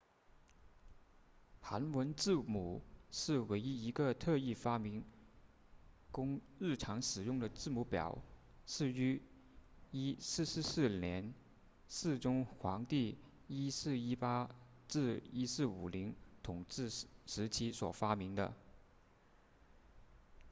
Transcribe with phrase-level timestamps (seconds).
[1.59, 5.03] 韩文字母是唯一一个特意发明
[6.11, 8.17] 供日常使用的字母表
[8.65, 9.21] 是于
[9.93, 11.35] 1444年
[11.87, 13.15] 世宗皇帝
[13.49, 14.49] 1418
[14.89, 16.89] 1450统治
[17.27, 18.55] 时期所发明的